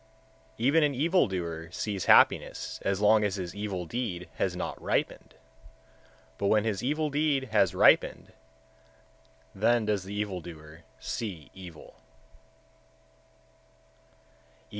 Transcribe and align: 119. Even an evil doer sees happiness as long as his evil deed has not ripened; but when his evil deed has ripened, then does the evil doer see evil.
119. 0.57 0.65
Even 0.65 0.83
an 0.83 0.95
evil 0.95 1.27
doer 1.27 1.69
sees 1.69 2.05
happiness 2.05 2.79
as 2.83 3.01
long 3.01 3.23
as 3.23 3.35
his 3.35 3.53
evil 3.53 3.85
deed 3.85 4.27
has 4.37 4.55
not 4.55 4.81
ripened; 4.81 5.35
but 6.39 6.47
when 6.47 6.63
his 6.63 6.83
evil 6.83 7.11
deed 7.11 7.49
has 7.51 7.75
ripened, 7.75 8.33
then 9.53 9.85
does 9.85 10.03
the 10.03 10.15
evil 10.15 10.41
doer 10.41 10.79
see 10.99 11.51
evil. 11.53 11.97